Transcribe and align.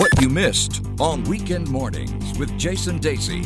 What 0.00 0.22
you 0.22 0.30
missed 0.30 0.82
on 0.98 1.24
Weekend 1.24 1.68
Mornings 1.68 2.38
with 2.38 2.58
Jason 2.58 2.98
Dasey. 3.00 3.44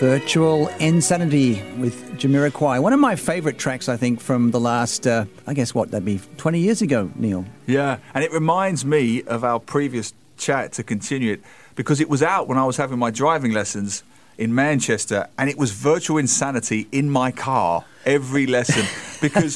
Virtual 0.00 0.68
Insanity 0.78 1.62
with 1.76 2.12
Jamiroquai. 2.18 2.80
One 2.80 2.94
of 2.94 2.98
my 2.98 3.14
favorite 3.14 3.58
tracks, 3.58 3.90
I 3.90 3.98
think, 3.98 4.22
from 4.22 4.52
the 4.52 4.60
last, 4.60 5.06
uh, 5.06 5.26
I 5.46 5.52
guess 5.52 5.74
what, 5.74 5.90
that'd 5.90 6.06
be 6.06 6.18
20 6.38 6.60
years 6.60 6.80
ago, 6.80 7.10
Neil. 7.14 7.44
Yeah, 7.66 7.98
and 8.14 8.24
it 8.24 8.32
reminds 8.32 8.86
me 8.86 9.22
of 9.24 9.44
our 9.44 9.60
previous 9.60 10.14
chat 10.38 10.72
to 10.72 10.82
continue 10.82 11.34
it 11.34 11.42
because 11.74 12.00
it 12.00 12.08
was 12.08 12.22
out 12.22 12.48
when 12.48 12.56
I 12.56 12.64
was 12.64 12.78
having 12.78 12.98
my 12.98 13.10
driving 13.10 13.52
lessons 13.52 14.02
in 14.38 14.54
Manchester 14.54 15.28
and 15.38 15.48
it 15.48 15.58
was 15.58 15.72
virtual 15.72 16.18
insanity 16.18 16.88
in 16.92 17.10
my 17.10 17.30
car 17.30 17.84
every 18.04 18.46
lesson. 18.46 18.86
Because 19.20 19.54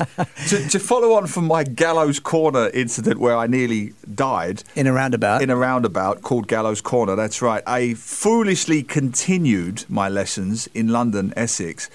to, 0.49 0.69
to, 0.71 0.79
follow 0.79 1.13
on 1.13 1.27
from 1.27 1.47
my 1.47 1.63
gallows 1.63 2.21
corner 2.21 2.71
incident 2.73 3.21
where 3.21 3.37
I 3.37 3.47
nearly 3.47 3.93
died. 4.15 4.63
In 4.75 4.87
a 4.87 4.95
roundabout. 4.95 5.43
In 5.43 5.51
a 5.51 5.57
roundabout 5.57 6.23
called 6.23 6.49
gallows 6.49 6.81
corner 6.81 7.15
that's 7.17 7.43
right. 7.43 7.63
I 7.67 7.93
foolishly 7.93 8.83
continued 8.83 9.85
my 9.87 10.09
lessons 10.09 10.69
in 10.73 10.89
London 10.89 11.35
Essex. 11.37 11.91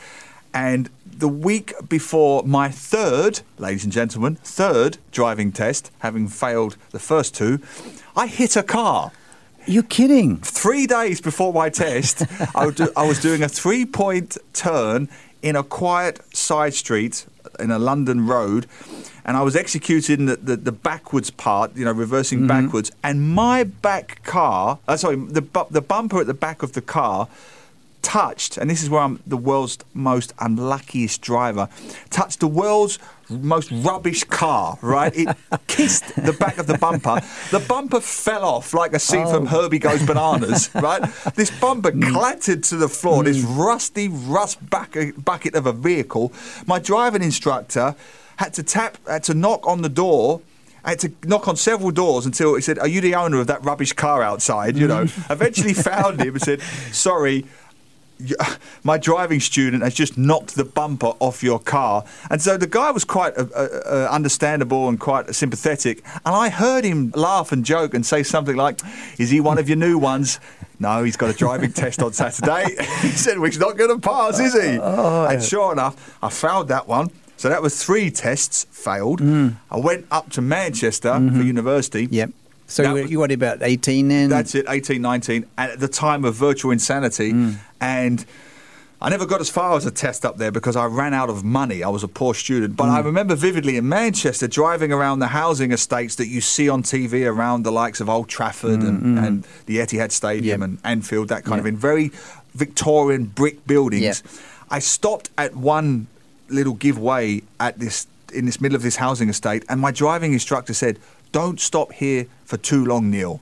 And 0.54 0.92
the 1.04 1.28
week 1.28 1.74
before 1.90 2.44
my 2.44 2.70
third 2.70 3.42
ladies 3.58 3.84
and 3.84 3.94
gentlemen 3.94 4.36
third 4.44 4.98
driving 5.12 5.52
test 5.52 5.90
having 6.00 6.28
failed 6.28 6.78
the 6.92 7.00
first 7.00 7.34
two 7.34 7.60
I 8.16 8.28
hit 8.28 8.56
a 8.56 8.64
car 8.64 9.12
you're 9.66 9.84
kidding. 9.84 10.38
Three 10.38 10.88
days 10.88 11.22
before 11.22 11.54
my 11.54 11.70
test, 11.70 12.24
I, 12.56 12.70
do, 12.70 12.92
I 12.96 13.06
was 13.08 13.20
doing 13.20 13.44
a 13.44 13.50
three 13.50 13.86
point 13.86 14.38
turn 14.54 15.10
in 15.42 15.56
a 15.56 15.64
quiet 15.64 16.20
side 16.36 16.74
street 16.74 17.26
in 17.60 17.72
a 17.72 17.80
London 17.80 18.26
road, 18.26 18.66
and 19.26 19.38
I 19.38 19.42
was 19.42 19.56
executing 19.56 20.26
the, 20.26 20.38
the, 20.38 20.56
the 20.56 20.72
backwards 20.72 21.30
part, 21.30 21.76
you 21.76 21.86
know, 21.86 21.92
reversing 21.92 22.40
mm-hmm. 22.40 22.48
backwards, 22.48 22.92
and 23.04 23.22
my 23.22 23.64
back 23.64 24.24
car, 24.24 24.80
uh, 24.88 24.98
sorry, 24.98 25.18
the, 25.18 25.44
the 25.70 25.82
bumper 25.82 26.22
at 26.22 26.28
the 26.28 26.34
back 26.34 26.64
of 26.64 26.74
the 26.74 26.82
car 26.82 27.28
touched, 28.04 28.58
and 28.58 28.70
this 28.70 28.84
is 28.84 28.90
where 28.90 29.02
I'm 29.02 29.20
the 29.26 29.38
world's 29.38 29.80
most 29.96 30.34
unluckiest 30.40 31.22
driver, 31.22 31.68
touched 32.12 32.42
the 32.42 32.48
world's 32.48 33.00
most 33.30 33.72
rubbish 33.72 34.24
car, 34.26 34.78
right? 34.82 35.12
It 35.16 35.36
kissed 35.68 36.16
the 36.16 36.34
back 36.34 36.60
of 36.60 36.68
the 36.68 36.78
bumper. 36.78 37.22
The 37.50 37.60
bumper 37.60 38.02
fell 38.02 38.46
off 38.46 38.74
like 38.74 38.94
a 38.94 39.00
scene 39.00 39.26
oh. 39.26 39.34
from 39.34 39.46
Herbie 39.48 39.80
Goes 39.80 40.06
Bananas, 40.06 40.70
right? 40.76 41.02
This 41.36 41.50
bumper 41.60 41.92
mm. 41.92 42.12
clattered 42.12 42.64
to 42.66 42.78
the 42.78 42.90
floor, 42.90 43.24
mm. 43.24 43.26
this 43.26 43.40
rusty 43.40 44.10
rust 44.10 44.60
bucket 44.70 45.56
of 45.56 45.66
a 45.66 45.74
vehicle. 45.74 46.32
My 46.68 46.78
driving 46.78 47.24
instructor 47.24 47.96
had 48.36 48.54
to 48.56 48.64
tap, 48.64 48.98
had 49.08 49.24
to 49.24 49.34
knock 49.34 49.66
on 49.66 49.82
the 49.82 49.90
door 49.90 50.42
I 50.86 50.90
had 50.90 51.00
to 51.00 51.14
knock 51.24 51.48
on 51.48 51.56
several 51.56 51.92
doors 51.92 52.26
until 52.26 52.56
he 52.56 52.62
said, 52.62 52.78
Are 52.78 52.88
you 52.88 53.00
the 53.00 53.16
owner 53.16 53.40
of 53.40 53.48
that 53.48 53.64
rubbish 53.64 53.94
car 53.94 54.22
outside? 54.22 54.76
You 54.76 54.88
know, 54.88 55.04
eventually 55.30 55.74
found 55.74 56.20
him 56.20 56.34
and 56.34 56.42
said, 56.42 56.62
Sorry, 56.92 57.46
my 58.84 58.98
driving 58.98 59.40
student 59.40 59.84
has 59.84 59.94
just 59.94 60.18
knocked 60.18 60.56
the 60.56 60.66
bumper 60.66 61.14
off 61.20 61.44
your 61.44 61.60
car. 61.60 62.04
And 62.30 62.42
so 62.42 62.58
the 62.58 62.68
guy 62.68 62.92
was 62.92 63.04
quite 63.04 63.38
uh, 63.38 63.46
uh, 63.56 63.68
uh, 63.86 64.08
understandable 64.12 64.90
and 64.90 65.00
quite 65.00 65.34
sympathetic. 65.36 66.04
And 66.26 66.36
I 66.36 66.50
heard 66.50 66.84
him 66.84 67.12
laugh 67.16 67.52
and 67.52 67.66
joke 67.66 67.94
and 67.94 68.06
say 68.06 68.24
something 68.24 68.56
like, 68.56 68.82
Is 69.18 69.30
he 69.30 69.40
one 69.40 69.58
of 69.58 69.68
your 69.68 69.78
new 69.78 69.98
ones? 69.98 70.40
No, 70.80 71.04
he's 71.04 71.18
got 71.18 71.30
a 71.30 71.38
driving 71.38 71.72
test 71.72 72.02
on 72.02 72.14
Saturday. 72.14 72.76
he 73.02 73.10
said, 73.10 73.40
well, 73.40 73.50
He's 73.50 73.60
not 73.60 73.78
going 73.78 73.90
to 73.90 74.00
pass, 74.00 74.40
is 74.40 74.54
he? 74.54 74.80
Oh, 74.80 75.26
and 75.26 75.42
sure 75.42 75.72
enough, 75.72 76.18
I 76.22 76.30
failed 76.30 76.68
that 76.70 76.88
one. 76.88 77.10
So 77.38 77.50
that 77.50 77.62
was 77.62 77.84
three 77.84 78.10
tests 78.10 78.66
failed. 78.72 79.20
Mm. 79.20 79.56
I 79.70 79.78
went 79.78 80.08
up 80.12 80.30
to 80.32 80.42
Manchester 80.42 81.10
mm-hmm. 81.10 81.38
for 81.38 81.44
university. 81.44 82.08
Yep. 82.10 82.32
So 82.68 82.96
you 82.96 83.20
were 83.20 83.28
about 83.32 83.62
18 83.62 84.08
then? 84.08 84.30
That's 84.30 84.56
it, 84.56 84.66
18, 84.68 85.02
19. 85.02 85.46
At 85.58 85.80
the 85.80 85.88
time 85.88 86.26
of 86.26 86.36
virtual 86.36 86.72
insanity. 86.72 87.34
Mm. 87.34 87.58
And 87.82 88.26
I 89.04 89.10
never 89.10 89.26
got 89.26 89.42
as 89.42 89.50
far 89.50 89.76
as 89.76 89.86
a 89.86 89.92
test 89.92 90.26
up 90.26 90.38
there 90.38 90.50
because 90.50 90.78
I 90.78 90.86
ran 90.86 91.14
out 91.14 91.30
of 91.30 91.44
money. 91.44 91.84
I 91.84 91.90
was 91.90 92.04
a 92.04 92.08
poor 92.08 92.34
student. 92.34 92.78
But 92.78 92.86
mm. 92.86 92.92
I 92.92 93.00
remember 93.02 93.36
vividly 93.36 93.76
in 93.76 93.90
Manchester 93.90 94.48
driving 94.48 94.94
around 94.94 95.20
the 95.20 95.28
housing 95.28 95.74
estates 95.74 96.16
that 96.16 96.28
you 96.28 96.40
see 96.40 96.70
on 96.70 96.84
TV 96.84 97.30
around 97.30 97.64
the 97.64 97.72
likes 97.72 98.00
of 98.00 98.10
Old 98.10 98.30
Trafford 98.30 98.80
mm, 98.80 98.88
and, 98.88 99.04
mm. 99.04 99.28
and, 99.28 99.48
the 99.66 99.78
Etihad 99.80 100.12
Stadium 100.12 100.62
yep. 100.62 100.70
and 100.70 100.78
Anfield, 100.86 101.28
that 101.28 101.44
kind 101.44 101.58
yep. 101.58 101.60
of 101.60 101.66
in 101.66 101.76
very 101.76 102.12
Victorian 102.54 103.26
brick 103.26 103.68
buildings. 103.68 104.04
Yep. 104.04 104.16
I 104.70 104.80
stopped 104.80 105.30
at 105.38 105.54
one 105.54 106.08
little 106.48 106.74
give 106.74 106.98
way 106.98 107.42
at 107.60 107.80
this 107.80 108.08
in 108.34 108.46
this 108.46 108.60
middle 108.60 108.76
of 108.76 108.82
this 108.82 108.96
housing 108.96 109.30
estate, 109.30 109.64
and 109.70 109.80
my 109.80 109.92
driving 109.92 110.34
instructor 110.34 110.74
said, 110.74 110.98
don't 111.34 111.60
stop 111.60 111.92
here 111.92 112.28
for 112.46 112.56
too 112.56 112.86
long, 112.86 113.12
Neil. 113.12 113.42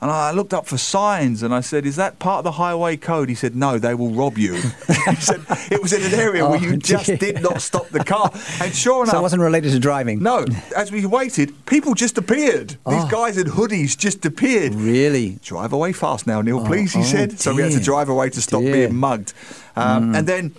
And 0.00 0.12
I 0.12 0.30
looked 0.30 0.54
up 0.54 0.66
for 0.66 0.78
signs 0.78 1.42
and 1.42 1.52
I 1.52 1.60
said, 1.60 1.84
Is 1.84 1.96
that 1.96 2.20
part 2.20 2.38
of 2.38 2.44
the 2.44 2.52
highway 2.52 2.96
code? 2.96 3.28
He 3.28 3.34
said, 3.34 3.56
No, 3.56 3.78
they 3.78 3.94
will 3.94 4.10
rob 4.10 4.38
you. 4.38 4.54
he 5.06 5.16
said, 5.16 5.40
It 5.72 5.82
was 5.82 5.92
in 5.92 6.02
an 6.04 6.14
area 6.14 6.46
oh, 6.46 6.50
where 6.50 6.60
you 6.60 6.76
just 6.76 7.18
did 7.18 7.42
not 7.42 7.60
stop 7.60 7.88
the 7.88 8.04
car. 8.04 8.30
And 8.60 8.72
sure 8.74 9.02
enough. 9.02 9.08
So 9.18 9.18
it 9.18 9.22
wasn't 9.22 9.42
related 9.42 9.72
to 9.72 9.80
driving? 9.80 10.22
No. 10.22 10.44
As 10.76 10.92
we 10.92 11.04
waited, 11.04 11.66
people 11.66 11.94
just 11.94 12.16
appeared. 12.16 12.76
Oh. 12.86 12.92
These 12.92 13.10
guys 13.10 13.38
in 13.38 13.48
hoodies 13.48 13.98
just 13.98 14.24
appeared. 14.24 14.74
Really? 14.74 15.38
Drive 15.42 15.72
away 15.72 15.92
fast 15.92 16.26
now, 16.26 16.42
Neil, 16.42 16.64
please, 16.64 16.94
oh, 16.94 17.00
he 17.00 17.04
said. 17.04 17.40
So 17.40 17.54
we 17.54 17.62
had 17.62 17.72
to 17.72 17.80
drive 17.80 18.08
away 18.08 18.30
to 18.30 18.40
stop 18.42 18.60
dear. 18.60 18.72
being 18.72 18.94
mugged. 18.94 19.32
Um, 19.74 20.12
mm. 20.12 20.18
And 20.18 20.28
then 20.28 20.54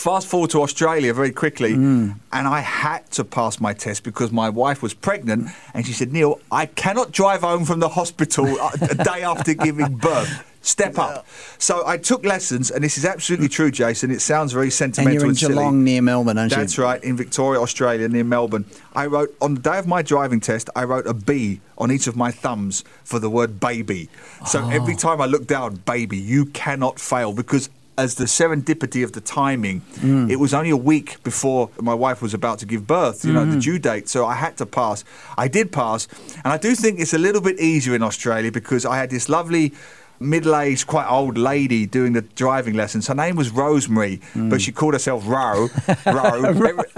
Fast 0.00 0.28
forward 0.28 0.48
to 0.52 0.62
Australia 0.62 1.12
very 1.12 1.30
quickly, 1.30 1.74
mm. 1.74 2.18
and 2.32 2.48
I 2.48 2.60
had 2.60 3.10
to 3.10 3.22
pass 3.22 3.60
my 3.60 3.74
test 3.74 4.02
because 4.02 4.32
my 4.32 4.48
wife 4.48 4.82
was 4.82 4.94
pregnant, 4.94 5.50
and 5.74 5.86
she 5.86 5.92
said, 5.92 6.10
"Neil, 6.10 6.40
I 6.50 6.64
cannot 6.64 7.12
drive 7.12 7.42
home 7.42 7.66
from 7.66 7.80
the 7.80 7.90
hospital 7.90 8.46
a 8.80 8.94
day 8.94 9.22
after 9.22 9.52
giving 9.52 9.96
birth." 9.96 10.46
Step 10.62 10.98
up. 10.98 11.26
So 11.58 11.86
I 11.86 11.98
took 11.98 12.24
lessons, 12.24 12.70
and 12.70 12.82
this 12.82 12.96
is 12.96 13.04
absolutely 13.04 13.48
true, 13.48 13.70
Jason. 13.70 14.10
It 14.10 14.20
sounds 14.20 14.52
very 14.52 14.70
sentimental. 14.70 15.28
And 15.28 15.40
you're 15.40 15.50
in 15.50 15.54
Geelong, 15.54 15.84
near 15.84 16.02
Melbourne, 16.02 16.38
aren't 16.38 16.52
That's 16.52 16.76
you? 16.76 16.84
right, 16.84 17.02
in 17.02 17.16
Victoria, 17.16 17.60
Australia, 17.60 18.08
near 18.08 18.24
Melbourne. 18.24 18.64
I 18.94 19.04
wrote 19.06 19.34
on 19.42 19.54
the 19.54 19.60
day 19.60 19.78
of 19.78 19.86
my 19.86 20.00
driving 20.00 20.40
test. 20.40 20.70
I 20.74 20.84
wrote 20.84 21.06
a 21.06 21.14
B 21.14 21.60
on 21.76 21.90
each 21.90 22.06
of 22.06 22.16
my 22.16 22.30
thumbs 22.30 22.84
for 23.04 23.18
the 23.18 23.28
word 23.28 23.60
baby. 23.60 24.08
So 24.46 24.62
oh. 24.62 24.70
every 24.70 24.96
time 24.96 25.20
I 25.20 25.26
look 25.26 25.46
down, 25.46 25.76
baby, 25.76 26.18
you 26.18 26.46
cannot 26.46 26.98
fail 26.98 27.32
because 27.32 27.68
as 28.00 28.14
the 28.14 28.24
serendipity 28.24 29.04
of 29.04 29.12
the 29.12 29.20
timing. 29.20 29.82
Mm. 29.96 30.30
It 30.30 30.36
was 30.36 30.54
only 30.54 30.70
a 30.70 30.76
week 30.76 31.22
before 31.22 31.68
my 31.78 31.92
wife 31.92 32.22
was 32.22 32.32
about 32.32 32.58
to 32.60 32.66
give 32.66 32.86
birth, 32.86 33.26
you 33.26 33.30
mm. 33.30 33.34
know, 33.34 33.44
the 33.44 33.50
mm-hmm. 33.52 33.60
due 33.60 33.78
date. 33.78 34.08
So 34.08 34.24
I 34.24 34.34
had 34.34 34.56
to 34.56 34.64
pass. 34.64 35.04
I 35.36 35.48
did 35.48 35.70
pass. 35.70 36.08
And 36.42 36.50
I 36.50 36.56
do 36.56 36.74
think 36.74 36.98
it's 36.98 37.12
a 37.12 37.18
little 37.18 37.42
bit 37.42 37.60
easier 37.60 37.94
in 37.94 38.02
Australia 38.02 38.50
because 38.50 38.86
I 38.86 38.96
had 38.96 39.10
this 39.10 39.28
lovely 39.28 39.74
middle-aged, 40.20 40.86
quite 40.86 41.08
old 41.10 41.38
lady 41.38 41.86
doing 41.86 42.12
the 42.12 42.20
driving 42.20 42.74
lessons. 42.74 43.06
Her 43.08 43.14
name 43.14 43.36
was 43.36 43.50
Rosemary, 43.50 44.20
mm. 44.34 44.50
but 44.50 44.56
hmm. 44.56 44.58
she 44.58 44.70
called 44.70 44.92
herself 44.92 45.26
Ro. 45.26 45.68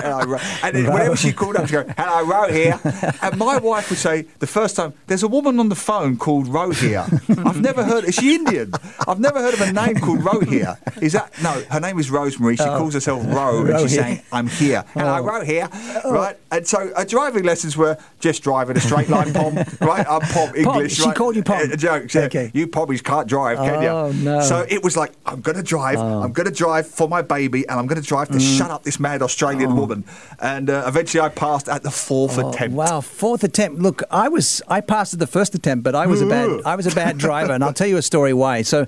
Uh, 0.02 0.24
Ro. 0.26 0.38
and 0.62 0.74
then 0.74 0.92
whenever 0.92 1.16
she 1.16 1.32
called 1.32 1.56
up, 1.56 1.66
she 1.66 1.72
go, 1.72 1.84
"Hello, 1.96 2.24
Ro 2.24 2.48
here." 2.48 2.78
And 3.22 3.36
my 3.36 3.58
wife 3.58 3.90
would 3.90 3.98
say 3.98 4.22
the 4.38 4.46
first 4.46 4.76
time, 4.76 4.92
"There's 5.06 5.22
a 5.22 5.28
woman 5.28 5.60
on 5.60 5.68
the 5.68 5.74
phone 5.74 6.16
called 6.16 6.48
Ro 6.48 6.70
here. 6.70 7.04
I've 7.44 7.60
never 7.60 7.84
heard. 7.84 8.04
Is 8.04 8.16
she 8.16 8.34
Indian? 8.34 8.72
I've 9.06 9.20
never 9.20 9.40
heard 9.40 9.54
of 9.54 9.60
a 9.60 9.72
name 9.72 9.96
called 9.96 10.24
Ro 10.24 10.40
here. 10.40 10.76
Is 11.00 11.12
that 11.12 11.32
no? 11.42 11.62
Her 11.70 11.80
name 11.80 11.98
is 11.98 12.10
Rosemary. 12.10 12.56
She 12.56 12.64
oh. 12.64 12.78
calls 12.78 12.94
herself 12.94 13.24
Ro, 13.26 13.64
and 13.66 13.80
she's 13.80 13.94
saying, 13.94 14.22
"I'm 14.32 14.48
here. 14.48 14.84
Hello, 14.94 15.18
oh. 15.18 15.24
Ro 15.24 15.44
here." 15.44 15.68
Oh. 16.04 16.12
Right. 16.12 16.36
And 16.50 16.66
so 16.66 16.92
her 16.96 17.04
driving 17.04 17.44
lessons 17.44 17.76
were 17.76 17.96
just 18.20 18.42
driving 18.42 18.76
a 18.76 18.80
straight 18.80 19.08
line, 19.08 19.32
Pom. 19.32 19.54
Right, 19.80 20.06
uh, 20.06 20.18
I'm 20.18 20.20
Pom 20.20 20.54
English. 20.54 20.64
Pom. 20.64 20.88
She 20.88 21.02
right? 21.04 21.16
called 21.16 21.36
you 21.36 21.42
Pom. 21.42 21.58
Uh, 21.58 21.74
a 21.74 21.76
joke. 21.76 22.14
Okay. 22.14 22.50
You 22.54 22.66
Pom's 22.66 23.02
can't 23.12 23.28
drive, 23.28 23.58
can 23.58 23.84
oh, 23.84 24.08
you? 24.08 24.24
No. 24.24 24.40
So 24.40 24.66
it 24.68 24.82
was 24.82 24.96
like, 24.96 25.12
I'm 25.26 25.40
going 25.40 25.56
to 25.56 25.62
drive, 25.62 25.98
oh. 25.98 26.22
I'm 26.22 26.32
going 26.32 26.46
to 26.46 26.54
drive 26.54 26.86
for 26.86 27.08
my 27.08 27.22
baby, 27.22 27.68
and 27.68 27.78
I'm 27.78 27.86
going 27.86 28.00
to 28.00 28.06
drive 28.06 28.28
to 28.28 28.38
mm. 28.38 28.58
shut 28.58 28.70
up 28.70 28.84
this 28.84 28.98
mad 28.98 29.22
Australian 29.22 29.72
oh. 29.72 29.74
woman. 29.74 30.04
And 30.40 30.70
uh, 30.70 30.84
eventually 30.86 31.20
I 31.20 31.28
passed 31.28 31.68
at 31.68 31.82
the 31.82 31.90
fourth 31.90 32.38
oh, 32.38 32.48
attempt. 32.48 32.74
Wow, 32.74 33.00
fourth 33.00 33.44
attempt. 33.44 33.80
Look, 33.80 34.02
I 34.10 34.28
was 34.28 34.62
I 34.68 34.80
passed 34.80 35.12
at 35.12 35.20
the 35.20 35.26
first 35.26 35.54
attempt, 35.54 35.84
but 35.84 35.94
I 35.94 36.06
was 36.06 36.22
a 36.22 36.26
bad 36.26 36.62
I 36.64 36.74
was 36.74 36.86
a 36.86 36.94
bad 36.94 37.18
driver, 37.26 37.52
and 37.52 37.62
I'll 37.62 37.72
tell 37.72 37.86
you 37.86 37.98
a 37.98 38.02
story 38.02 38.32
why. 38.32 38.62
So 38.62 38.86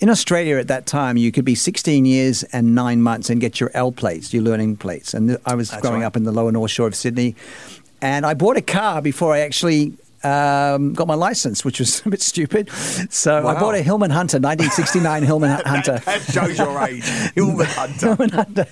in 0.00 0.10
Australia 0.10 0.56
at 0.58 0.68
that 0.68 0.86
time, 0.86 1.16
you 1.16 1.30
could 1.30 1.44
be 1.44 1.54
16 1.54 2.04
years 2.04 2.42
and 2.44 2.74
nine 2.74 3.02
months 3.02 3.30
and 3.30 3.40
get 3.40 3.60
your 3.60 3.70
L 3.74 3.92
plates, 3.92 4.34
your 4.34 4.42
learning 4.42 4.76
plates. 4.76 5.14
And 5.14 5.38
I 5.46 5.54
was 5.54 5.70
That's 5.70 5.82
growing 5.82 6.00
right. 6.00 6.06
up 6.06 6.16
in 6.16 6.24
the 6.24 6.32
lower 6.32 6.52
north 6.52 6.70
shore 6.70 6.88
of 6.88 6.94
Sydney. 6.94 7.36
And 8.02 8.24
I 8.24 8.34
bought 8.34 8.56
a 8.56 8.62
car 8.62 9.02
before 9.02 9.34
I 9.34 9.40
actually 9.40 9.92
um, 10.22 10.92
got 10.92 11.06
my 11.06 11.14
license, 11.14 11.64
which 11.64 11.78
was 11.78 12.00
a 12.06 12.10
bit 12.10 12.22
stupid. 12.22 12.70
So 13.10 13.42
wow. 13.42 13.56
I 13.56 13.60
bought 13.60 13.74
a 13.74 13.82
Hillman 13.82 14.10
Hunter, 14.10 14.36
1969 14.38 15.22
Hillman 15.22 15.50
Hunter. 15.64 15.98
that, 16.04 16.22
shows 16.22 16.58
your 16.58 16.82
age. 16.82 17.04
Hillman 17.34 17.66
Hunter. 17.66 18.06
Hillman 18.06 18.30
Hunter. 18.30 18.66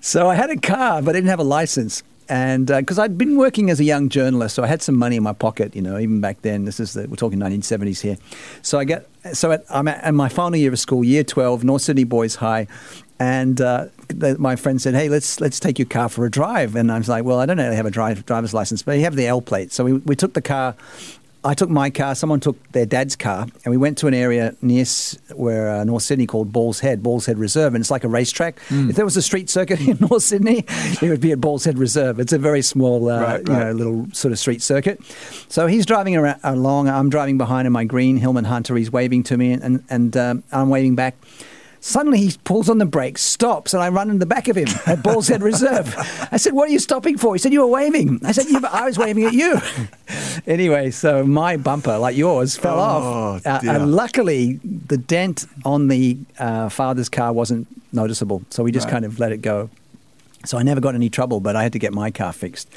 So 0.00 0.28
I 0.28 0.34
had 0.34 0.50
a 0.50 0.56
car, 0.56 1.02
but 1.02 1.10
I 1.10 1.18
didn't 1.18 1.30
have 1.30 1.40
a 1.40 1.44
license. 1.44 2.02
And 2.26 2.68
because 2.68 2.98
uh, 2.98 3.02
I'd 3.02 3.18
been 3.18 3.36
working 3.36 3.68
as 3.68 3.80
a 3.80 3.84
young 3.84 4.08
journalist, 4.08 4.54
so 4.54 4.62
I 4.62 4.66
had 4.66 4.80
some 4.80 4.96
money 4.96 5.16
in 5.16 5.22
my 5.22 5.34
pocket, 5.34 5.76
you 5.76 5.82
know, 5.82 5.98
even 5.98 6.22
back 6.22 6.40
then. 6.40 6.64
This 6.64 6.80
is 6.80 6.94
the, 6.94 7.06
we're 7.06 7.16
talking 7.16 7.38
1970s 7.38 8.00
here. 8.00 8.16
So 8.62 8.78
I 8.78 8.84
get 8.84 9.06
so 9.32 9.52
at, 9.52 9.64
I'm 9.70 9.88
at, 9.88 10.04
in 10.04 10.14
my 10.14 10.28
final 10.28 10.56
year 10.56 10.72
of 10.72 10.78
school, 10.78 11.04
year 11.04 11.24
12, 11.24 11.64
North 11.64 11.82
Sydney 11.82 12.04
Boys 12.04 12.36
High. 12.36 12.66
And 13.18 13.60
uh, 13.60 13.86
the, 14.08 14.36
my 14.38 14.56
friend 14.56 14.82
said, 14.82 14.94
"Hey, 14.94 15.08
let's 15.08 15.40
let's 15.40 15.60
take 15.60 15.78
your 15.78 15.86
car 15.86 16.08
for 16.08 16.26
a 16.26 16.30
drive." 16.30 16.74
And 16.74 16.90
I 16.90 16.98
was 16.98 17.08
like, 17.08 17.24
"Well, 17.24 17.38
I 17.38 17.46
don't 17.46 17.56
know, 17.56 17.70
have 17.72 17.86
a 17.86 17.90
drive, 17.90 18.26
driver's 18.26 18.52
license, 18.52 18.82
but 18.82 18.96
you 18.96 19.04
have 19.04 19.14
the 19.14 19.26
L 19.28 19.40
plate." 19.40 19.72
So 19.72 19.84
we, 19.84 19.92
we 19.92 20.16
took 20.16 20.34
the 20.34 20.42
car 20.42 20.74
I 21.44 21.52
took 21.54 21.68
my 21.68 21.90
car, 21.90 22.14
someone 22.14 22.40
took 22.40 22.72
their 22.72 22.86
dad's 22.86 23.16
car, 23.16 23.46
and 23.64 23.70
we 23.70 23.76
went 23.76 23.98
to 23.98 24.06
an 24.06 24.14
area 24.14 24.56
near 24.62 24.84
where 25.34 25.70
uh, 25.70 25.84
North 25.84 26.02
Sydney 26.02 26.26
called 26.26 26.52
Balls 26.52 26.80
Head, 26.80 27.02
Balls 27.02 27.26
Head 27.26 27.38
Reserve, 27.38 27.74
and 27.74 27.82
it's 27.82 27.90
like 27.90 28.02
a 28.02 28.08
racetrack. 28.08 28.58
Mm. 28.68 28.90
If 28.90 28.96
there 28.96 29.04
was 29.04 29.16
a 29.16 29.22
street 29.22 29.50
circuit 29.50 29.80
in 29.88 29.98
North 30.00 30.22
Sydney, 30.22 30.64
it 30.68 31.02
would 31.02 31.20
be 31.20 31.32
at 31.32 31.40
Balls 31.40 31.64
Head 31.64 31.78
Reserve. 31.78 32.18
It's 32.18 32.32
a 32.32 32.38
very 32.38 32.62
small, 32.62 33.10
uh, 33.10 33.20
right, 33.20 33.48
right. 33.48 33.58
you 33.58 33.64
know, 33.64 33.72
little 33.72 34.06
sort 34.12 34.32
of 34.32 34.38
street 34.38 34.62
circuit. 34.62 35.00
So 35.48 35.66
he's 35.66 35.84
driving 35.84 36.16
around, 36.16 36.40
along. 36.42 36.88
I'm 36.88 37.10
driving 37.10 37.36
behind 37.36 37.66
in 37.66 37.72
my 37.72 37.84
green 37.84 38.16
Hillman 38.16 38.44
Hunter. 38.44 38.74
He's 38.76 38.90
waving 38.90 39.24
to 39.24 39.36
me, 39.36 39.52
and 39.52 39.84
and 39.90 40.16
um, 40.16 40.44
I'm 40.50 40.70
waving 40.70 40.94
back. 40.94 41.14
Suddenly 41.84 42.18
he 42.18 42.34
pulls 42.44 42.70
on 42.70 42.78
the 42.78 42.86
brakes, 42.86 43.20
stops, 43.20 43.74
and 43.74 43.82
I 43.82 43.90
run 43.90 44.08
in 44.08 44.18
the 44.18 44.24
back 44.24 44.48
of 44.48 44.56
him 44.56 44.68
at 44.86 45.02
Balls 45.02 45.28
Head 45.28 45.42
Reserve. 45.42 45.94
I 46.32 46.38
said, 46.38 46.54
What 46.54 46.70
are 46.70 46.72
you 46.72 46.78
stopping 46.78 47.18
for? 47.18 47.34
He 47.34 47.38
said, 47.38 47.52
You 47.52 47.60
were 47.60 47.66
waving. 47.66 48.20
I 48.24 48.32
said, 48.32 48.46
yeah, 48.48 48.60
but 48.60 48.72
I 48.72 48.86
was 48.86 48.96
waving 48.96 49.24
at 49.24 49.34
you. 49.34 49.60
anyway, 50.46 50.90
so 50.90 51.24
my 51.24 51.56
bumper, 51.56 51.98
like 51.98 52.16
yours, 52.16 52.56
fell 52.56 52.78
oh, 52.78 52.82
off. 52.82 53.46
Uh, 53.46 53.60
and 53.62 53.92
luckily, 53.92 54.60
the 54.64 54.96
dent 54.96 55.46
on 55.64 55.88
the 55.88 56.18
uh, 56.38 56.68
father's 56.68 57.08
car 57.08 57.32
wasn't 57.32 57.66
noticeable. 57.92 58.42
So 58.50 58.62
we 58.62 58.72
just 58.72 58.86
right. 58.86 58.92
kind 58.92 59.04
of 59.04 59.18
let 59.18 59.32
it 59.32 59.38
go. 59.38 59.70
So 60.44 60.58
I 60.58 60.62
never 60.62 60.80
got 60.80 60.94
any 60.94 61.08
trouble, 61.08 61.40
but 61.40 61.56
I 61.56 61.62
had 61.62 61.72
to 61.72 61.78
get 61.78 61.92
my 61.92 62.10
car 62.10 62.32
fixed. 62.32 62.68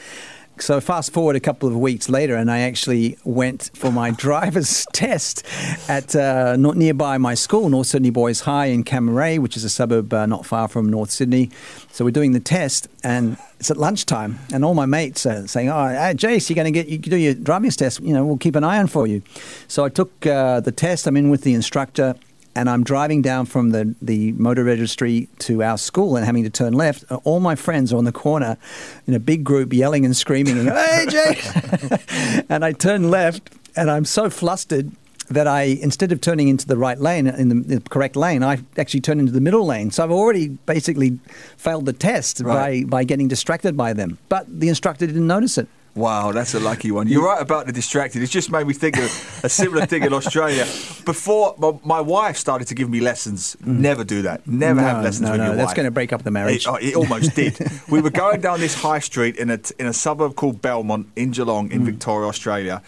So 0.62 0.82
fast 0.82 1.14
forward 1.14 1.36
a 1.36 1.40
couple 1.40 1.70
of 1.70 1.78
weeks 1.78 2.10
later, 2.10 2.36
and 2.36 2.50
I 2.50 2.60
actually 2.60 3.18
went 3.24 3.70
for 3.74 3.92
my 3.92 4.12
driver's 4.26 4.86
test 4.94 5.46
at 5.88 6.16
uh, 6.16 6.56
not 6.58 6.78
nearby 6.78 7.18
my 7.18 7.34
school, 7.34 7.70
North 7.70 7.88
Sydney 7.88 8.10
Boys 8.10 8.42
High 8.42 8.68
in 8.68 8.84
Cammeray, 8.84 9.40
which 9.40 9.56
is 9.56 9.64
a 9.64 9.70
suburb 9.70 10.14
uh, 10.14 10.26
not 10.26 10.46
far 10.46 10.68
from 10.68 10.90
North 10.90 11.12
Sydney. 11.12 11.52
So 11.92 12.06
we're 12.06 12.12
doing 12.12 12.32
the 12.32 12.40
test, 12.40 12.88
and 13.04 13.38
it's 13.60 13.72
at 13.72 13.78
lunchtime, 13.78 14.40
and 14.52 14.66
all 14.66 14.74
my 14.74 14.86
mates 14.86 15.26
are 15.26 15.48
saying, 15.48 15.70
"Oh, 15.70 15.88
hey, 15.88 16.14
Jace, 16.16 16.50
you're 16.50 16.56
going 16.56 16.72
to 16.72 16.72
get 16.72 16.88
you 16.88 16.98
do 16.98 17.18
your 17.18 17.34
driving 17.34 17.72
test. 17.72 18.00
You 18.02 18.14
know, 18.14 18.26
we'll 18.26 18.38
keep 18.38 18.56
an 18.56 18.64
eye 18.64 18.80
on 18.80 18.88
for 18.88 19.08
you." 19.08 19.22
So 19.68 19.86
I 19.86 19.90
took 19.90 20.26
uh, 20.26 20.60
the 20.60 20.72
test. 20.72 21.08
I'm 21.08 21.18
in 21.18 21.30
with 21.30 21.44
the 21.44 21.54
instructor 21.54 22.16
and 22.58 22.72
I'm 22.72 22.84
driving 22.84 23.22
down 23.22 23.46
from 23.46 23.70
the, 23.70 23.94
the 24.02 24.32
motor 24.32 24.64
registry 24.64 25.30
to 25.40 25.62
our 25.62 25.78
school 25.78 26.18
and 26.18 26.26
having 26.26 26.44
to 26.44 26.50
turn 26.50 26.74
left. 26.74 27.06
Uh, 27.12 27.18
all 27.24 27.40
my 27.40 27.54
friends 27.56 27.94
are 27.94 27.98
on 27.98 28.06
the 28.06 28.12
corner 28.12 28.58
in 29.06 29.14
a 29.14 29.20
big 29.20 29.44
group 29.44 29.72
yelling 29.72 30.06
and 30.06 30.18
screaming, 30.18 30.58
and, 30.58 30.70
hey, 30.70 31.06
Jay! 31.08 32.44
and 32.50 32.66
I 32.66 32.72
turn 32.72 33.12
left, 33.12 33.52
and 33.76 33.92
I'm 33.92 34.06
so 34.06 34.32
flustered 34.32 34.92
that 35.30 35.46
I, 35.46 35.64
instead 35.64 36.12
of 36.12 36.20
turning 36.20 36.48
into 36.48 36.66
the 36.66 36.78
right 36.78 37.00
lane, 37.00 37.28
uh, 37.28 37.36
in 37.38 37.50
the, 37.50 37.76
the, 37.76 37.82
correct 37.82 38.16
lane, 38.16 38.42
I 38.42 38.58
actually 38.76 39.02
turn 39.02 39.20
into 39.20 39.32
the 39.32 39.42
middle 39.42 39.66
lane. 39.66 39.92
So 39.92 40.04
I've 40.04 40.12
already 40.12 40.48
basically 40.48 41.20
failed 41.58 41.86
the 41.86 41.94
test 41.94 42.40
right. 42.40 42.86
by, 42.86 42.90
by 42.90 43.04
getting 43.04 43.28
distracted 43.28 43.78
by 43.78 43.94
them. 43.94 44.18
But 44.30 44.48
the 44.48 44.70
instructor 44.70 45.06
didn't 45.06 45.28
notice 45.28 45.60
it. 45.60 45.68
Wow, 45.98 46.32
that's 46.32 46.54
a 46.54 46.60
lucky 46.60 46.92
one. 46.92 47.08
You're 47.08 47.26
right 47.26 47.42
about 47.42 47.66
the 47.66 47.72
distracted. 47.72 48.22
It's 48.22 48.32
just 48.32 48.52
made 48.52 48.68
me 48.68 48.74
think 48.76 48.98
of 48.98 49.42
a 49.44 49.50
similar 49.50 49.88
thing 49.88 50.04
in 50.04 50.14
Australia. 50.14 50.66
Before 51.06 51.56
my, 51.84 52.02
wife 52.02 52.38
started 52.38 52.68
to 52.68 52.76
give 52.76 52.88
me 52.88 53.00
lessons, 53.00 53.58
mm. 53.64 53.80
never 53.80 54.04
do 54.04 54.22
that. 54.22 54.46
Never 54.46 54.80
no, 54.80 54.88
have 54.88 55.04
lessons 55.04 55.22
no, 55.22 55.32
with 55.32 55.40
no, 55.40 55.46
your 55.48 55.56
wife. 55.56 55.66
That's 55.66 55.74
going 55.74 55.86
to 55.86 55.92
break 55.92 56.14
up 56.14 56.22
the 56.22 56.30
marriage. 56.30 56.68
It, 56.68 56.70
oh, 56.70 56.76
it 56.76 56.96
almost 56.96 57.36
did. 57.36 57.58
we 57.90 58.00
were 58.00 58.12
going 58.12 58.42
down 58.42 58.60
this 58.60 58.76
high 58.76 59.00
street 59.00 59.38
in 59.38 59.50
a 59.50 59.60
in 59.80 59.88
a 59.88 59.94
suburb 59.94 60.36
called 60.36 60.62
Belmont 60.62 61.08
in 61.16 61.32
Geelong 61.32 61.72
in 61.72 61.82
mm. 61.82 61.86
Victoria, 61.86 62.28
Australia, 62.28 62.84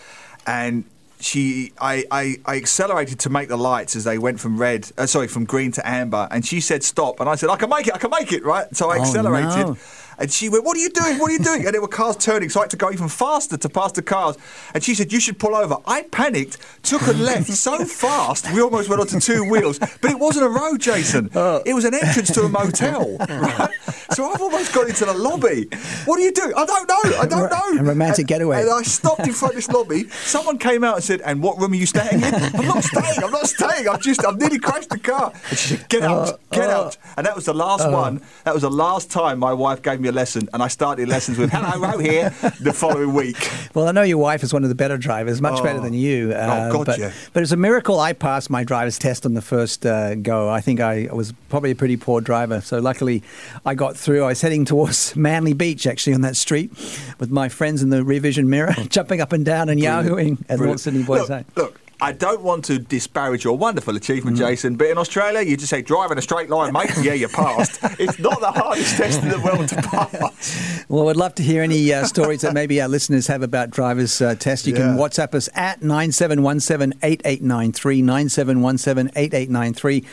and 0.46 0.84
she 1.20 1.74
I, 1.82 2.06
I, 2.12 2.36
I, 2.46 2.58
accelerated 2.58 3.20
to 3.22 3.30
make 3.30 3.50
the 3.50 3.58
lights 3.58 3.96
as 3.96 4.06
they 4.06 4.18
went 4.18 4.40
from 4.40 4.58
red 4.58 4.90
uh, 4.98 5.06
sorry 5.06 5.28
from 5.28 5.44
green 5.44 5.72
to 5.74 5.88
amber 5.88 6.28
and 6.32 6.46
she 6.46 6.62
said 6.62 6.82
stop 6.84 7.20
and 7.20 7.28
I 7.28 7.36
said 7.36 7.50
I 7.50 7.58
can 7.58 7.70
make 7.70 7.88
it 7.88 7.94
I 7.94 7.98
can 7.98 8.10
make 8.10 8.32
it 8.32 8.46
right 8.46 8.74
so 8.76 8.90
I 8.90 8.98
oh, 8.98 9.02
accelerated 9.02 9.68
no. 9.68 9.78
And 10.20 10.32
she 10.32 10.50
went, 10.50 10.66
What 10.66 10.78
are 10.78 10.80
you 10.80 10.90
doing? 10.90 11.18
What 11.18 11.30
are 11.32 11.34
you 11.34 11.40
doing? 11.40 11.66
And 11.66 11.74
there 11.74 11.82
were 11.82 11.88
cars 11.88 12.18
turning, 12.18 12.50
so 12.50 12.60
I 12.60 12.64
had 12.64 12.70
to 12.72 12.78
go 12.78 12.92
even 12.92 13.08
faster 13.08 13.58
to 13.58 13.70
pass 13.70 13.92
the 13.94 14.02
cars. 14.02 14.38
And 14.74 14.84
she 14.84 14.94
said, 14.96 15.12
You 15.12 15.20
should 15.20 15.40
pull 15.40 15.56
over. 15.56 15.78
I 15.86 16.04
panicked, 16.04 16.58
took 16.84 17.06
a 17.08 17.12
left 17.14 17.48
so 17.50 17.86
fast, 17.86 18.52
we 18.54 18.62
almost 18.62 18.90
went 18.90 19.02
onto 19.02 19.20
two 19.20 19.50
wheels. 19.50 19.80
But 19.80 20.12
it 20.12 20.20
wasn't 20.20 20.46
a 20.46 20.50
road, 20.50 20.82
Jason. 20.82 21.30
Oh. 21.34 21.64
It 21.66 21.74
was 21.74 21.86
an 21.86 21.94
entrance 21.94 22.32
to 22.32 22.42
a 22.42 22.50
motel. 22.50 23.18
Right? 23.30 23.70
So 24.12 24.32
I've 24.32 24.42
almost 24.42 24.74
got 24.74 24.88
into 24.88 25.06
the 25.06 25.14
lobby. 25.14 25.68
What 26.06 26.20
are 26.20 26.24
you 26.24 26.32
doing? 26.32 26.54
I 26.56 26.66
don't 26.66 26.88
know. 26.88 27.18
I 27.20 27.26
don't 27.26 27.52
know. 27.52 27.82
A 27.82 27.84
romantic 27.84 28.20
and, 28.20 28.28
getaway. 28.28 28.62
And 28.62 28.70
I 28.70 28.82
stopped 28.82 29.22
in 29.22 29.34
front 29.34 29.54
of 29.54 29.58
this 29.58 29.70
lobby. 29.70 30.10
Someone 30.10 30.58
came 30.58 30.84
out 30.84 30.96
and 30.96 31.04
said, 31.04 31.22
And 31.22 31.44
what 31.44 31.60
room 31.60 31.72
are 31.74 31.76
you 31.76 31.86
staying 31.86 32.22
in? 32.22 32.34
I'm 32.34 32.68
not 32.68 32.84
staying. 32.84 33.24
I'm 33.24 33.32
not 33.32 33.48
staying. 33.48 33.88
I've 33.88 34.02
just, 34.02 34.26
I've 34.26 34.38
nearly 34.38 34.60
crashed 34.60 34.90
the 34.90 35.00
car. 35.00 35.32
And 35.50 35.58
she 35.58 35.76
said, 35.76 35.90
Get 35.90 36.04
out. 36.04 36.30
Oh, 36.30 36.40
get 36.52 36.70
oh, 36.70 36.86
out. 36.86 36.98
And 37.18 37.26
that 37.26 37.36
was 37.36 37.46
the 37.46 37.54
last 37.54 37.86
oh. 37.86 37.92
one. 37.92 38.22
That 38.46 38.54
was 38.54 38.64
the 38.64 38.72
last 38.72 39.12
time 39.12 39.40
my 39.40 39.54
wife 39.54 39.82
gave 39.82 40.00
me 40.00 40.10
a 40.10 40.12
lesson. 40.12 40.50
And 40.54 40.64
I 40.64 40.68
started 40.68 41.08
lessons 41.08 41.38
with 41.38 41.52
"Hello, 41.52 41.80
Ro 41.80 41.98
here" 41.98 42.30
the 42.60 42.74
following 42.74 43.14
week. 43.14 43.50
Well, 43.74 43.88
I 43.88 43.92
know 43.92 44.02
your 44.02 44.18
wife 44.18 44.44
is 44.44 44.54
one 44.54 44.64
of 44.64 44.70
the 44.70 44.76
better 44.76 44.98
drivers, 44.98 45.42
much 45.42 45.60
oh. 45.60 45.64
better 45.64 45.80
than 45.80 45.94
you. 45.94 46.34
Oh, 46.34 46.38
uh, 46.38 46.70
oh 46.70 46.74
God, 46.74 46.86
but, 46.88 47.00
yeah. 47.00 47.12
but 47.34 47.44
it's 47.44 47.52
a 47.52 47.58
miracle 47.58 48.00
I 48.00 48.14
passed 48.14 48.50
my 48.50 48.64
driver's 48.64 48.98
test 48.98 49.26
on 49.26 49.34
the 49.34 49.42
first 49.42 49.86
uh, 49.86 50.16
go. 50.16 50.50
I 50.50 50.62
think 50.62 50.80
I 50.80 51.10
was 51.12 51.34
probably 51.50 51.72
a 51.72 51.76
pretty 51.76 51.98
poor 51.98 52.22
driver, 52.22 52.62
so 52.62 52.80
luckily 52.80 53.24
I 53.66 53.76
got 53.76 53.98
through. 54.00 54.24
I 54.24 54.28
was 54.28 54.42
heading 54.42 54.66
towards 54.66 55.16
Manly 55.18 55.54
Beach 55.54 55.86
actually 55.86 56.14
on 56.14 56.22
that 56.22 56.36
street 56.36 56.72
with 57.20 57.30
my 57.30 57.50
friends 57.50 57.84
in 57.84 57.90
the 57.90 58.04
rear 58.04 58.20
vision 58.20 58.50
mirror, 58.50 58.74
jumping 58.90 59.22
up 59.22 59.34
and 59.34 59.46
down 59.46 59.70
and 59.70 59.80
Brilliant. 59.80 60.08
yahooing 60.40 60.46
at 60.50 60.60
North 60.60 60.80
Sydney 60.80 61.04
Boys. 61.04 61.30
Look, 61.30 61.46
look, 61.56 61.79
I 62.02 62.14
don't 62.14 62.42
want 62.42 62.64
to 62.66 62.80
disparage 62.80 63.44
your 63.44 63.58
wonderful 63.58 63.98
achievement, 63.98 64.38
mm. 64.38 64.40
Jason, 64.40 64.78
but 64.78 64.88
in 64.88 64.98
Australia, 64.98 65.42
you 65.42 65.58
just 65.58 65.70
say 65.70 65.82
drive 65.82 66.12
in 66.12 66.18
a 66.18 66.22
straight 66.22 66.50
line, 66.50 66.72
mate. 66.72 66.90
yeah, 67.02 67.12
you 67.14 67.28
passed. 67.28 67.78
it's 68.00 68.18
not 68.18 68.40
the 68.40 68.52
hardest 68.52 68.96
test 68.96 69.22
in 69.22 69.28
the 69.28 69.42
world 69.42 69.68
to 69.68 69.76
pass. 69.76 70.86
Well, 70.88 71.10
I'd 71.10 71.18
love 71.18 71.36
to 71.36 71.44
hear 71.44 71.62
any 71.62 71.94
uh, 71.94 72.06
stories 72.06 72.40
that 72.42 72.54
maybe 72.54 72.82
our 72.82 72.88
listeners 72.88 73.28
have 73.28 73.44
about 73.44 73.72
drivers' 73.72 74.22
uh, 74.22 74.36
tests. 74.36 74.66
You 74.66 74.74
yeah. 74.74 74.80
can 74.80 74.96
WhatsApp 74.98 75.36
us 75.36 75.50
at 75.56 75.82
9717 75.82 77.46
9717 77.46 80.06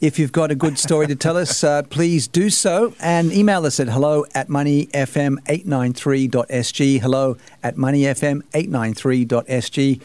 If 0.00 0.18
you've 0.18 0.32
got 0.32 0.50
a 0.50 0.56
good 0.56 0.80
story 0.80 1.06
to 1.06 1.14
tell 1.14 1.36
us, 1.36 1.62
uh, 1.62 1.84
please 1.84 2.26
do 2.26 2.50
so 2.50 2.92
and 2.98 3.32
email 3.32 3.64
us 3.66 3.78
at 3.78 3.86
hello 3.88 4.24
at 4.34 4.48
moneyfm893.sg. 4.48 7.00
Hello 7.00 7.36
at 7.62 7.76
moneyfm893.sg. 7.76 10.00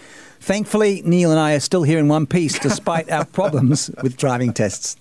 Thankfully, 0.45 1.01
Neil 1.03 1.31
and 1.31 1.39
I 1.39 1.55
are 1.55 1.59
still 1.59 1.81
here 1.81 1.97
in 1.97 2.07
one 2.07 2.27
piece 2.27 2.59
despite 2.59 3.09
our 3.09 3.25
problems 3.25 3.89
with 4.03 4.15
driving 4.15 4.53
tests. 4.53 4.95